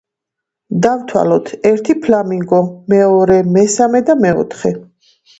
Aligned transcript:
დავთვალოთ: 0.83 1.49
ერთი 1.71 1.95
ფლამინგო, 2.05 2.61
მეორე, 2.93 3.37
მესამე 3.57 4.01
და 4.09 4.15
მეოთხე. 4.23 4.73